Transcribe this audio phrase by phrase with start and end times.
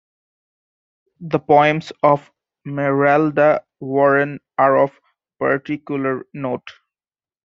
[1.19, 2.31] The poems of
[2.65, 4.99] Meralda Warren are of
[5.37, 6.71] particular note.